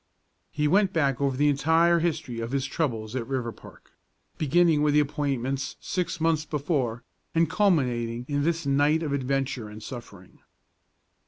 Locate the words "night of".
8.65-9.13